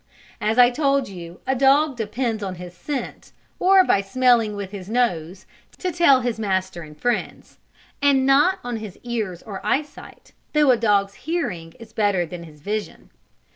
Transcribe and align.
As 0.41 0.57
I 0.57 0.71
told 0.71 1.07
you 1.09 1.41
a 1.45 1.53
dog 1.55 1.95
depends 1.95 2.41
on 2.41 2.55
his 2.55 2.73
scent, 2.75 3.33
or 3.59 3.83
by 3.83 4.01
smelling 4.01 4.55
with 4.55 4.71
his 4.71 4.89
nose, 4.89 5.45
to 5.77 5.91
tell 5.91 6.21
his 6.21 6.39
master 6.39 6.81
and 6.81 6.99
friends, 6.99 7.59
and 8.01 8.25
not 8.25 8.57
on 8.63 8.77
his 8.77 8.97
ears 9.03 9.43
or 9.43 9.63
eyesight, 9.63 10.31
though 10.53 10.71
a 10.71 10.75
dog's 10.77 11.13
hearing 11.29 11.73
is 11.79 11.93
better 11.93 12.25
than 12.25 12.45
his 12.45 12.61
vision. 12.61 13.11